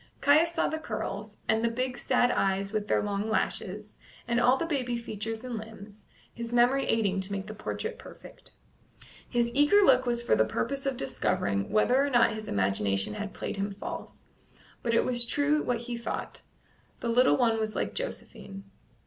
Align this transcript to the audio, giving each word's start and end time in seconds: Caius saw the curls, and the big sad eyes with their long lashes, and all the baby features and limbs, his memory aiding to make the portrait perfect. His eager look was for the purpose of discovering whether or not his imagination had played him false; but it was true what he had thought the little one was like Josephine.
Caius 0.19 0.51
saw 0.53 0.67
the 0.67 0.79
curls, 0.79 1.37
and 1.47 1.63
the 1.63 1.69
big 1.69 1.95
sad 1.95 2.31
eyes 2.31 2.71
with 2.73 2.87
their 2.87 3.03
long 3.03 3.29
lashes, 3.29 3.99
and 4.27 4.39
all 4.39 4.57
the 4.57 4.65
baby 4.65 4.97
features 4.97 5.43
and 5.43 5.59
limbs, 5.59 6.05
his 6.33 6.51
memory 6.51 6.85
aiding 6.87 7.19
to 7.19 7.31
make 7.31 7.45
the 7.45 7.53
portrait 7.53 7.99
perfect. 7.99 8.53
His 9.29 9.51
eager 9.53 9.81
look 9.83 10.07
was 10.07 10.23
for 10.23 10.35
the 10.35 10.43
purpose 10.43 10.87
of 10.87 10.97
discovering 10.97 11.69
whether 11.69 12.03
or 12.03 12.09
not 12.09 12.33
his 12.33 12.47
imagination 12.47 13.13
had 13.13 13.35
played 13.35 13.57
him 13.57 13.75
false; 13.75 14.25
but 14.81 14.95
it 14.95 15.05
was 15.05 15.23
true 15.23 15.61
what 15.61 15.81
he 15.81 15.93
had 15.93 16.03
thought 16.03 16.41
the 16.99 17.07
little 17.07 17.37
one 17.37 17.59
was 17.59 17.75
like 17.75 17.93
Josephine. 17.93 18.63